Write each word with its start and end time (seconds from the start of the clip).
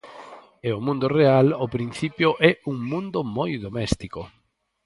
E 0.67 0.69
o 0.77 0.83
mundo 0.87 1.05
real 1.19 1.47
ao 1.53 1.71
principio 1.75 2.29
é 2.49 2.51
un 2.71 2.77
mundo 2.91 3.19
moi 3.37 3.51
doméstico. 3.65 4.21